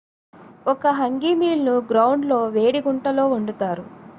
[0.65, 3.85] ఒక hangi meal ను ground లో వేడి గుంటలో వండుతారు